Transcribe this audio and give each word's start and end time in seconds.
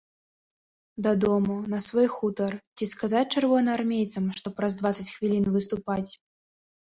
Дадому, 1.07 1.57
на 1.73 1.81
свой 1.87 2.07
хутар, 2.15 2.55
ці 2.77 2.87
сказаць 2.93 3.29
чырвонаармейцам, 3.37 4.25
што 4.41 4.53
праз 4.61 4.71
дваццаць 4.81 5.07
хвілін 5.17 5.45
выступаць? 5.59 6.11